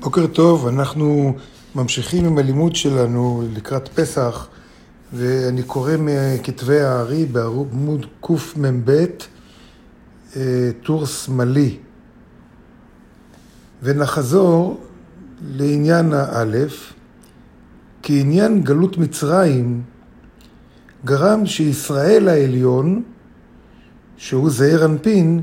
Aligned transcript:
בוקר 0.00 0.26
טוב, 0.26 0.66
אנחנו 0.66 1.36
ממשיכים 1.74 2.24
עם 2.24 2.38
הלימוד 2.38 2.76
שלנו 2.76 3.42
לקראת 3.54 3.88
פסח, 3.88 4.48
ואני 5.12 5.62
קורא 5.62 5.92
מכתבי 5.98 6.80
הארי 6.80 7.26
בעמוד 7.26 8.06
קמ"ב, 8.20 9.04
אה, 10.36 10.70
טור 10.82 11.06
שמאלי. 11.06 11.78
ונחזור 13.82 14.80
לעניין 15.46 16.12
האלף, 16.12 16.92
כי 18.02 18.20
עניין 18.20 18.62
גלות 18.62 18.98
מצרים 18.98 19.82
גרם 21.04 21.46
שישראל 21.46 22.28
העליון, 22.28 23.02
שהוא 24.16 24.50
זעיר 24.50 24.84
אנפין, 24.84 25.42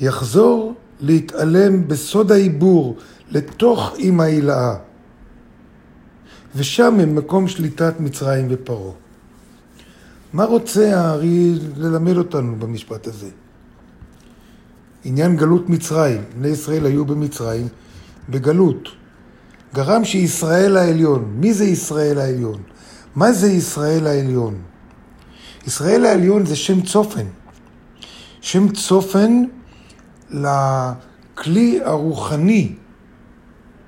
יחזור 0.00 0.74
להתעלם 1.00 1.88
בסוד 1.88 2.32
העיבור 2.32 2.96
לתוך 3.30 3.94
אימא 3.98 4.22
הילאה. 4.22 4.74
ושם 6.56 7.00
הם 7.00 7.14
מקום 7.14 7.48
שליטת 7.48 8.00
מצרים 8.00 8.46
ופרעה. 8.50 8.92
מה 10.32 10.44
רוצה 10.44 11.00
הארי 11.00 11.54
ללמד 11.76 12.16
אותנו 12.16 12.56
במשפט 12.56 13.06
הזה? 13.06 13.28
עניין 15.04 15.36
גלות 15.36 15.68
מצרים, 15.68 16.24
בני 16.38 16.48
ישראל 16.48 16.86
היו 16.86 17.04
במצרים 17.04 17.68
בגלות. 18.28 18.88
גרם 19.74 20.04
שישראל 20.04 20.76
העליון, 20.76 21.36
מי 21.36 21.54
זה 21.54 21.64
ישראל 21.64 22.18
העליון? 22.18 22.62
מה 23.16 23.32
זה 23.32 23.52
ישראל 23.52 24.06
העליון? 24.06 24.54
ישראל 25.66 26.04
העליון 26.04 26.46
זה 26.46 26.56
שם 26.56 26.80
צופן. 26.80 27.26
שם 28.40 28.68
צופן 28.68 29.44
לכלי 30.30 31.80
הרוחני 31.84 32.72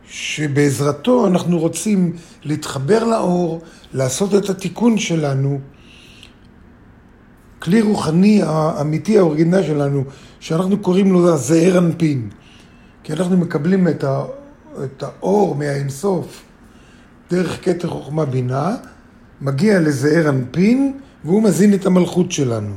שבעזרתו 0.07 1.27
אנחנו 1.27 1.59
רוצים 1.59 2.13
להתחבר 2.43 3.05
לאור, 3.05 3.61
לעשות 3.95 4.35
את 4.35 4.51
התיקון 4.51 4.99
שלנו. 4.99 5.61
כלי 7.59 7.83
רוחני 7.83 8.43
האמיתי, 8.43 9.19
האורגינל 9.19 9.63
שלנו, 9.63 10.05
שאנחנו 10.41 10.79
קוראים 10.79 11.13
לו 11.13 11.37
זעיר 11.37 11.79
אנפין. 11.79 12.29
כי 13.03 13.13
אנחנו 13.13 13.37
מקבלים 13.37 13.89
את, 13.89 14.05
ה, 14.05 14.25
את 14.85 15.03
האור 15.03 15.55
מהאינסוף 15.55 16.43
דרך 17.31 17.65
כתר 17.65 17.89
חוכמה 17.89 18.25
בינה, 18.25 18.77
מגיע 19.41 19.81
לזעיר 19.81 20.29
אנפין, 20.29 20.99
והוא 21.25 21.43
מזין 21.43 21.75
את 21.75 21.87
המלכות 21.87 22.33
שלנו. 22.33 22.75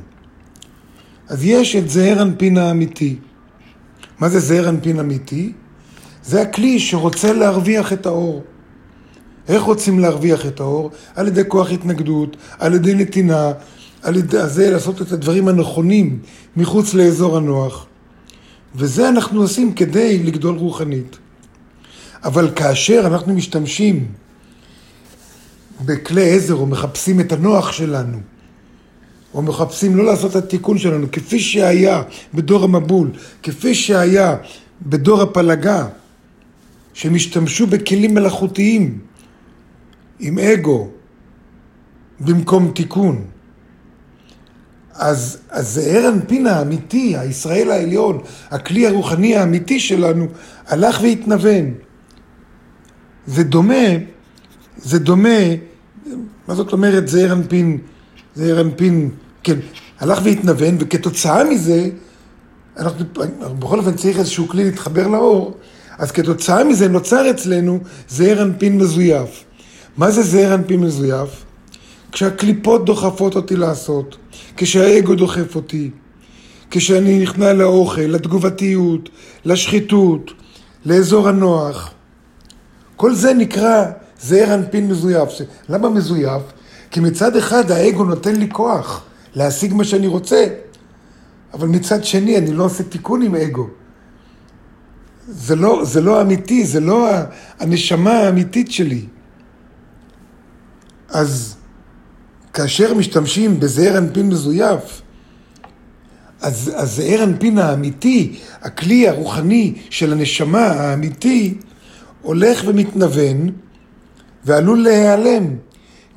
אז 1.28 1.46
יש 1.46 1.76
את 1.76 1.90
זעיר 1.90 2.22
אנפין 2.22 2.58
האמיתי. 2.58 3.20
מה 4.20 4.30
זה 4.30 4.40
זעיר 4.40 4.70
אנפין 4.70 5.00
אמיתי? 5.00 5.54
זה 6.24 6.42
הכלי 6.42 6.80
שרוצה 6.80 7.34
להרוויח 7.34 7.94
את 7.94 8.06
האור. 8.06 8.44
איך 9.48 9.64
רוצים 9.64 10.00
להרוויח 10.00 10.46
את 10.46 10.60
האור? 10.60 10.92
על 11.16 11.28
ידי 11.28 11.42
כוח 11.48 11.72
התנגדות, 11.72 12.38
על 12.60 12.74
ידי 12.74 12.94
נתינה, 12.94 13.52
על 14.02 14.16
ידי 14.16 14.48
זה 14.48 14.72
לעשות 14.72 15.02
את 15.02 15.12
הדברים 15.12 15.48
הנכונים 15.48 16.20
מחוץ 16.58 16.94
לאזור 16.94 17.38
הנוח. 17.38 17.86
וזה 18.76 19.10
אנחנו 19.10 19.42
עושים 19.42 19.74
כדי 19.74 20.24
לגדול 20.24 20.58
רוחנית. 20.58 21.18
אבל 22.24 22.50
כאשר 22.56 23.04
אנחנו 23.06 23.34
משתמשים 23.34 24.08
בכלי 25.86 26.36
עזר 26.36 26.54
או 26.54 26.66
מחפשים 26.66 27.20
את 27.20 27.32
הנוח 27.32 27.72
שלנו, 27.72 28.18
או 29.36 29.42
מחפשים 29.42 29.96
לא 29.96 30.06
לעשות 30.06 30.32
את 30.32 30.36
התיקון 30.36 30.78
שלנו, 30.78 31.08
כפי 31.12 31.40
שהיה 31.40 32.04
בדור 32.34 32.64
המבול, 32.64 33.12
כפי 33.44 33.76
שהיה 33.76 34.38
בדור 34.82 35.22
הפלגה, 35.22 35.88
שהם 36.94 37.16
השתמשו 37.16 37.68
בכלים 37.68 38.14
מלאכותיים 38.14 39.00
עם 40.20 40.40
אגו 40.40 40.90
במקום 42.20 42.72
תיקון. 42.76 43.26
אז, 44.94 45.38
אז 45.50 45.74
זעיר 45.74 46.10
אנפין 46.10 46.48
האמיתי, 46.48 47.18
הישראל 47.18 47.72
העליון, 47.72 48.20
הכלי 48.50 48.88
הרוחני 48.88 49.36
האמיתי 49.36 49.80
שלנו, 49.80 50.28
הלך 50.68 51.00
והתנוון. 51.02 51.74
זה 53.28 53.44
דומה, 53.44 53.86
זה 54.78 55.00
דומה, 55.00 55.40
מה 56.48 56.56
זאת 56.56 56.74
אומרת 56.74 57.08
זעיר 57.08 57.34
אנפין, 57.34 57.78
זעיר 58.36 58.62
אנפין, 58.62 59.10
כן, 59.46 59.60
הלך 60.00 60.20
והתנוון, 60.24 60.76
וכתוצאה 60.80 61.44
מזה, 61.44 61.90
אנחנו, 62.78 63.06
בכל 63.60 63.80
אופן 63.80 63.94
צריך 63.96 64.20
איזשהו 64.20 64.48
כלי 64.48 64.64
להתחבר 64.64 65.08
לאור, 65.08 65.58
אז 65.98 66.12
כתוצאה 66.12 66.64
מזה 66.64 66.88
נוצר 66.88 67.30
אצלנו 67.30 67.80
זעיר 68.10 68.42
אנפין 68.42 68.78
מזויף. 68.78 69.44
מה 69.98 70.12
זה 70.12 70.24
זעיר 70.24 70.56
אנפין 70.56 70.80
מזויף? 70.80 71.30
כשהקליפות 72.12 72.86
דוחפות 72.86 73.36
אותי 73.36 73.56
לעשות, 73.56 74.18
כשהאגו 74.58 75.16
דוחף 75.16 75.56
אותי, 75.56 75.92
כשאני 76.72 77.20
נכנע 77.20 77.54
לאוכל, 77.54 78.02
לתגובתיות, 78.02 79.10
לשחיתות, 79.46 80.32
לאזור 80.86 81.30
הנוח. 81.30 81.92
כל 82.96 83.16
זה 83.16 83.34
נקרא 83.34 83.86
זעיר 84.22 84.54
אנפין 84.54 84.88
מזויף. 84.88 85.30
למה 85.70 85.90
מזויף? 85.90 86.42
כי 86.92 87.00
מצד 87.00 87.36
אחד 87.36 87.72
האגו 87.72 88.04
נותן 88.04 88.36
לי 88.36 88.48
כוח 88.52 89.02
להשיג 89.36 89.74
מה 89.74 89.84
שאני 89.84 90.08
רוצה, 90.08 90.46
אבל 91.54 91.68
מצד 91.68 92.04
שני 92.04 92.38
אני 92.38 92.54
לא 92.54 92.64
עושה 92.64 92.84
תיקון 92.84 93.22
עם 93.22 93.36
אגו. 93.36 93.68
זה 95.28 95.56
לא, 95.56 95.86
זה 95.86 96.02
לא 96.02 96.22
אמיתי, 96.22 96.66
זה 96.66 96.80
לא 96.80 97.10
הנשמה 97.60 98.12
האמיתית 98.12 98.72
שלי. 98.72 99.06
אז 101.10 101.56
כאשר 102.54 102.94
משתמשים 102.94 103.60
בזעיר 103.60 103.98
אנפין 103.98 104.30
מזויף, 104.30 105.02
אז 106.42 106.72
הזעיר 106.76 107.24
אנפין 107.24 107.58
האמיתי, 107.58 108.40
הכלי 108.62 109.10
הרוחני 109.10 109.74
של 109.90 110.12
הנשמה 110.12 110.66
האמיתי, 110.66 111.58
הולך 112.22 112.64
ומתנוון 112.68 113.50
ועלול 114.46 114.84
להיעלם. 114.84 115.56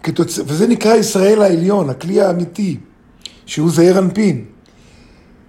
כתוצ... 0.02 0.38
וזה 0.38 0.66
נקרא 0.66 0.94
ישראל 0.94 1.42
העליון, 1.42 1.90
הכלי 1.90 2.20
האמיתי, 2.20 2.76
שהוא 3.48 3.70
זעיר 3.70 3.98
אנפין. 3.98 4.44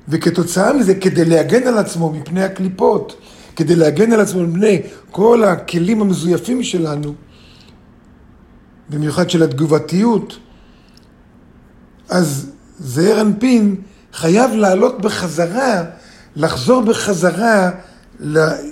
וכתוצאה 0.07 0.73
מזה, 0.73 0.95
כדי 0.95 1.25
להגן 1.25 1.67
על 1.67 1.77
עצמו 1.77 2.11
מפני 2.11 2.43
הקליפות, 2.43 3.15
כדי 3.55 3.75
להגן 3.75 4.11
על 4.11 4.19
עצמו 4.19 4.43
מפני 4.43 4.81
כל 5.11 5.43
הכלים 5.43 6.01
המזויפים 6.01 6.63
שלנו, 6.63 7.13
במיוחד 8.89 9.29
של 9.29 9.43
התגובתיות, 9.43 10.37
אז 12.09 12.51
זעיר 12.79 13.21
אנפין 13.21 13.75
חייב 14.13 14.51
לעלות 14.51 15.01
בחזרה, 15.01 15.83
לחזור 16.35 16.81
בחזרה 16.81 17.69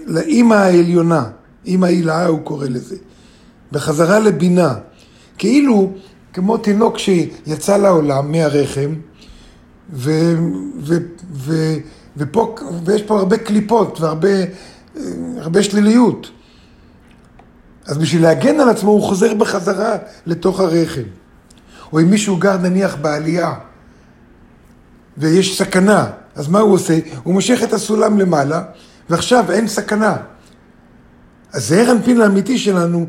לאימא 0.08 0.54
העליונה, 0.54 1.24
אימא 1.66 1.86
הילאה 1.86 2.26
הוא 2.26 2.40
קורא 2.40 2.68
לזה, 2.68 2.96
בחזרה 3.72 4.20
לבינה, 4.20 4.74
כאילו 5.38 5.92
כמו 6.34 6.58
תינוק 6.58 6.98
שיצא 6.98 7.78
לעולם 7.78 8.32
מהרחם, 8.32 8.94
ו, 9.94 10.12
ו, 10.80 10.98
ו, 11.34 11.54
ופה, 12.18 12.56
ויש 12.86 13.02
פה 13.02 13.20
הרבה 13.20 13.38
קליפות 13.38 14.02
והרבה 14.02 14.30
הרבה 15.38 15.64
שליליות. 15.64 16.32
אז 17.86 17.98
בשביל 17.98 18.22
להגן 18.22 18.60
על 18.60 18.70
עצמו 18.70 18.92
הוא 18.92 19.02
חוזר 19.02 19.34
בחזרה 19.34 19.96
לתוך 20.26 20.60
הרחם. 20.60 21.02
או 21.94 22.00
אם 22.00 22.10
מישהו 22.10 22.38
גר 22.38 22.58
נניח 22.58 22.96
בעלייה 22.96 23.54
ויש 25.18 25.58
סכנה, 25.58 26.12
אז 26.36 26.48
מה 26.48 26.60
הוא 26.60 26.74
עושה? 26.74 27.00
הוא 27.24 27.34
מושך 27.34 27.60
את 27.64 27.74
הסולם 27.74 28.20
למעלה 28.20 28.64
ועכשיו 29.10 29.52
אין 29.52 29.68
סכנה. 29.68 30.18
אז 31.54 31.68
זעיר 31.68 31.92
אנפין 31.92 32.22
האמיתי 32.22 32.58
שלנו, 32.58 33.06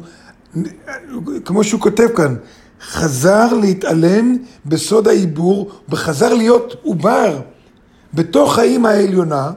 כמו 1.44 1.64
שהוא 1.64 1.80
כותב 1.80 2.08
כאן, 2.16 2.34
חזר 2.82 3.52
להתעלם 3.52 4.36
בסוד 4.66 5.08
העיבור 5.08 5.70
וחזר 5.88 6.34
להיות 6.34 6.74
עובר 6.82 7.40
בתוך 8.14 8.58
האימא 8.58 8.88
העליונה 8.88 9.50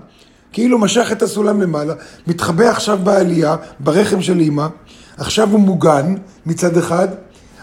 כאילו 0.54 0.78
משך 0.78 1.12
את 1.12 1.22
הסולם 1.22 1.62
למעלה, 1.62 1.94
מתחבא 2.28 2.70
עכשיו 2.70 3.00
בעלייה, 3.04 3.56
ברחם 3.80 4.22
של 4.22 4.40
אימא, 4.40 4.68
עכשיו 5.18 5.52
הוא 5.52 5.60
מוגן 5.60 6.16
מצד 6.46 6.78
אחד, 6.78 7.08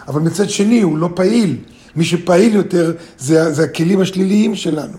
אבל 0.08 0.20
מצד 0.20 0.50
שני 0.50 0.80
הוא 0.80 0.98
לא 0.98 1.10
פעיל. 1.14 1.56
מי 1.96 2.04
שפעיל 2.04 2.54
יותר 2.54 2.92
זה, 3.18 3.52
זה 3.52 3.64
הכלים 3.64 4.00
השליליים 4.00 4.54
שלנו. 4.54 4.96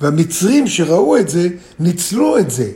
והמצרים 0.00 0.66
שראו 0.66 1.16
את 1.16 1.28
זה, 1.28 1.48
ניצלו 1.80 2.38
את 2.38 2.50
זה. 2.50 2.70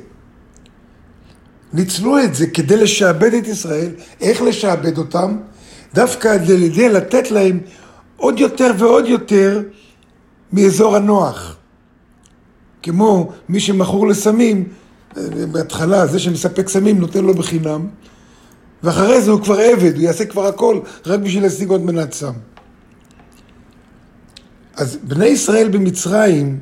ניצלו 1.72 2.18
את 2.18 2.34
זה 2.34 2.46
כדי 2.46 2.76
לשעבד 2.76 3.34
את 3.34 3.46
ישראל. 3.46 3.90
איך 4.20 4.42
לשעבד 4.42 4.98
אותם? 4.98 5.36
דווקא 5.96 6.28
על 6.28 6.62
ידי 6.62 6.88
לתת 6.88 7.30
להם 7.30 7.60
עוד 8.16 8.40
יותר 8.40 8.70
ועוד 8.78 9.06
יותר 9.06 9.62
מאזור 10.52 10.96
הנוח. 10.96 11.56
כמו 12.82 13.32
מי 13.48 13.60
שמכור 13.60 14.08
לסמים, 14.08 14.68
בהתחלה, 15.52 16.06
זה 16.06 16.18
שמספק 16.18 16.68
סמים 16.68 16.98
נותן 16.98 17.24
לו 17.24 17.34
בחינם, 17.34 17.86
ואחרי 18.82 19.22
זה 19.22 19.30
הוא 19.30 19.40
כבר 19.40 19.58
עבד, 19.58 19.94
הוא 19.94 20.02
יעשה 20.02 20.24
כבר 20.24 20.46
הכל 20.46 20.80
רק 21.06 21.20
בשביל 21.20 21.42
להשיג 21.42 21.68
עוד 21.70 21.80
מנת 21.80 22.12
סם. 22.12 22.32
אז 24.76 24.98
בני 25.02 25.26
ישראל 25.26 25.68
במצרים, 25.68 26.58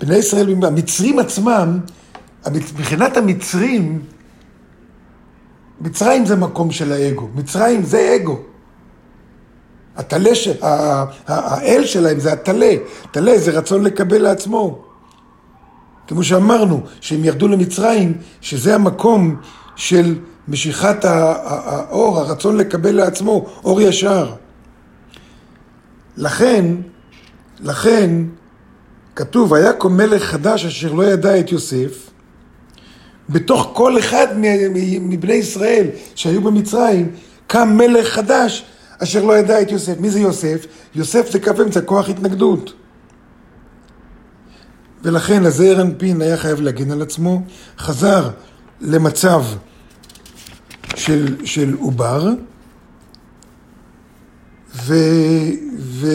בני 0.00 0.16
ישראל, 0.16 0.64
המצרים 0.64 1.18
עצמם, 1.18 1.80
מבחינת 2.52 3.16
המצרים, 3.16 4.02
מצרים 5.80 6.26
זה 6.26 6.36
מקום 6.36 6.70
של 6.70 6.92
האגו, 6.92 7.28
מצרים 7.34 7.82
זה 7.82 8.16
אגו. 8.16 8.51
הטלה, 9.96 10.30
האל 11.26 11.86
שלהם 11.86 12.20
זה 12.20 12.32
הטלה, 12.32 12.74
טלה 13.10 13.38
זה 13.38 13.50
רצון 13.50 13.84
לקבל 13.84 14.22
לעצמו. 14.22 14.82
כמו 16.06 16.24
שאמרנו, 16.24 16.80
שהם 17.00 17.24
ירדו 17.24 17.48
למצרים, 17.48 18.18
שזה 18.40 18.74
המקום 18.74 19.36
של 19.76 20.18
משיכת 20.48 21.04
האור, 21.04 22.18
הרצון 22.18 22.56
לקבל 22.56 22.94
לעצמו, 22.94 23.46
אור 23.64 23.80
ישר. 23.80 24.32
לכן, 26.16 26.64
לכן, 27.60 28.10
כתוב, 29.16 29.52
כה 29.78 29.88
מלך 29.88 30.22
חדש 30.22 30.64
אשר 30.64 30.92
לא 30.92 31.02
ידע 31.02 31.40
את 31.40 31.52
יוסף, 31.52 32.10
בתוך 33.28 33.70
כל 33.72 33.98
אחד 33.98 34.26
מבני 35.00 35.34
ישראל 35.34 35.86
שהיו 36.14 36.40
במצרים, 36.42 37.12
קם 37.46 37.68
מלך 37.76 38.08
חדש 38.08 38.64
אשר 39.02 39.24
לא 39.24 39.38
ידע 39.38 39.62
את 39.62 39.70
יוסף. 39.70 40.00
מי 40.00 40.10
זה 40.10 40.20
יוסף? 40.20 40.66
יוסף 40.94 41.30
זה 41.30 41.40
כף 41.40 41.60
אמצע, 41.60 41.80
כוח 41.80 42.08
התנגדות. 42.08 42.72
ולכן 45.02 45.44
הזעיר 45.44 45.82
אנפין 45.82 46.22
היה 46.22 46.36
חייב 46.36 46.60
להגן 46.60 46.90
על 46.90 47.02
עצמו, 47.02 47.42
חזר 47.78 48.30
למצב 48.80 49.44
של, 50.96 51.36
של 51.44 51.74
עובר, 51.80 52.28
ו, 54.74 54.94
ו, 55.78 56.06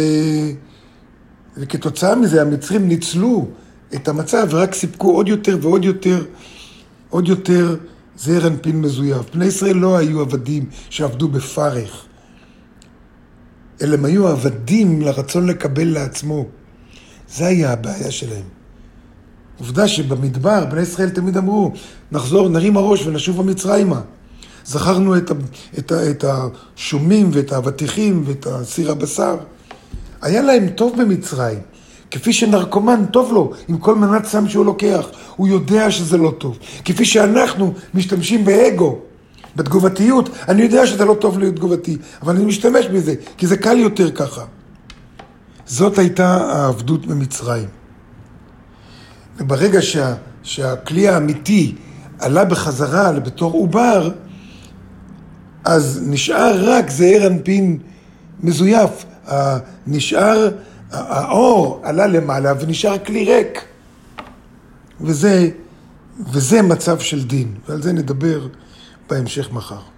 וכתוצאה 1.58 2.16
מזה 2.16 2.42
המצרים 2.42 2.88
ניצלו 2.88 3.48
את 3.96 4.08
המצב 4.08 4.48
ורק 4.50 4.74
סיפקו 4.74 5.12
עוד 5.12 5.28
יותר 5.28 5.58
ועוד 5.62 5.86
יותר, 5.86 6.26
עוד 7.10 7.28
יותר 7.28 7.76
זעיר 8.18 8.48
אנפין 8.48 8.82
מזויף. 8.82 9.36
בני 9.36 9.46
ישראל 9.46 9.76
לא 9.76 9.98
היו 9.98 10.22
עבדים 10.22 10.66
שעבדו 10.90 11.28
בפרך, 11.28 12.06
אלא 13.82 13.94
הם 13.94 14.06
היו 14.06 14.28
עבדים 14.28 15.02
לרצון 15.02 15.48
לקבל 15.48 15.88
לעצמו. 15.88 16.46
זה 17.30 17.46
היה 17.46 17.74
הבעיה 17.74 18.12
שלהם. 18.12 18.44
עובדה 19.60 19.88
שבמדבר 19.88 20.66
בני 20.66 20.82
ישראל 20.82 21.10
תמיד 21.10 21.38
אמרו, 21.38 21.72
נחזור, 22.12 22.50
נרים 22.50 22.78
הראש 22.78 23.08
ונשוב 23.08 23.40
המצרימה. 23.40 24.02
זכרנו 24.66 25.18
את, 25.18 25.32
את, 25.80 25.92
את 25.92 26.26
השומים 26.28 27.30
ואת 27.34 27.52
האבטיחים 27.52 28.24
ואת 28.26 28.48
סיר 28.64 28.92
הבשר. 28.92 29.38
היה 30.22 30.42
להם 30.42 30.70
טוב 30.70 31.02
במצרים, 31.02 31.60
כפי 32.12 32.34
שנרקומן 32.34 33.06
טוב 33.12 33.34
לו 33.34 33.52
עם 33.68 33.78
כל 33.78 33.96
מנת 33.96 34.26
סם 34.26 34.50
שהוא 34.50 34.66
לוקח, 34.66 35.08
הוא 35.36 35.48
יודע 35.48 35.92
שזה 35.92 36.18
לא 36.18 36.34
טוב. 36.38 36.58
כפי 36.86 37.06
שאנחנו 37.06 37.74
משתמשים 37.94 38.46
באגו, 38.46 39.00
בתגובתיות, 39.58 40.30
אני 40.48 40.62
יודע 40.62 40.88
שזה 40.88 41.06
לא 41.06 41.14
טוב 41.14 41.40
להיות 41.40 41.56
תגובתי, 41.56 41.98
אבל 42.22 42.36
אני 42.36 42.46
משתמש 42.46 42.86
בזה, 42.86 43.16
כי 43.38 43.48
זה 43.48 43.58
קל 43.58 43.78
יותר 43.78 44.12
ככה. 44.12 44.44
זאת 45.66 45.98
הייתה 45.98 46.36
העבדות 46.36 47.06
במצרים. 47.06 47.68
וברגע 49.40 49.82
שה, 49.82 50.14
שהכלי 50.44 51.08
האמיתי 51.08 51.76
עלה 52.20 52.46
בחזרה 52.46 53.12
בתור 53.20 53.54
עובר, 53.54 54.12
אז 55.64 56.02
נשאר 56.06 56.74
רק 56.74 56.90
זעיר 56.90 57.28
אנפין 57.28 57.78
מזויף. 58.40 59.06
נשאר, 59.88 60.50
האור 60.92 61.82
עלה 61.84 62.08
למעלה 62.08 62.54
ונשאר 62.60 62.98
כלי 62.98 63.26
ריק. 63.26 63.62
וזה, 65.02 65.50
וזה 66.32 66.62
מצב 66.62 67.00
של 67.00 67.24
דין, 67.24 67.54
ועל 67.68 67.82
זה 67.82 67.94
נדבר 67.94 68.48
בהמשך 69.10 69.52
מחר. 69.52 69.97